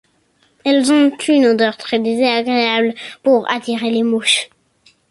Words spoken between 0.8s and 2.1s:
ont une odeur très